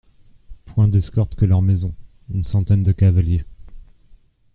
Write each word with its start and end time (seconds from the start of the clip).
Point 0.65 0.87
d'escorte 0.87 1.35
que 1.35 1.45
leur 1.45 1.61
maison, 1.61 1.93
une 2.33 2.43
centaine 2.43 2.81
de 2.81 2.91
cavaliers. 2.91 3.45